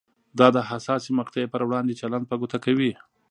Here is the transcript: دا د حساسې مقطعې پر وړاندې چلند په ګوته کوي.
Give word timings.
دا 0.39 0.47
د 0.55 0.57
حساسې 0.69 1.09
مقطعې 1.19 1.47
پر 1.53 1.61
وړاندې 1.67 1.99
چلند 2.01 2.23
په 2.27 2.35
ګوته 2.41 2.57
کوي. 2.65 2.91